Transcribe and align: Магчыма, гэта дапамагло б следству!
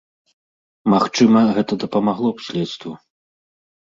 Магчыма, 0.93 1.39
гэта 1.57 1.77
дапамагло 1.83 2.29
б 2.39 2.47
следству! 2.47 2.91